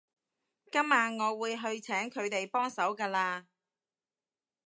[0.71, 3.43] 今晚我會去請佢幫手㗎喇